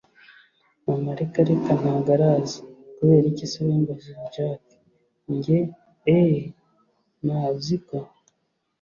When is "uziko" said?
7.57-7.95